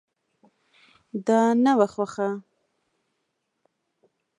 دا 1.27 1.41
نه 1.63 1.71
وه 1.77 1.87
خوښه. 1.93 2.29